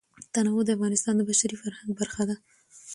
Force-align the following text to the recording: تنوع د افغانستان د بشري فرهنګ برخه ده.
تنوع 0.33 0.61
د 0.65 0.69
افغانستان 0.77 1.13
د 1.17 1.21
بشري 1.29 1.55
فرهنګ 1.63 1.91
برخه 1.99 2.23
ده. 2.29 2.35